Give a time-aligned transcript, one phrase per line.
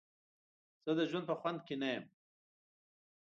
[0.83, 2.05] زه د ژوند په خوند کې نه یم.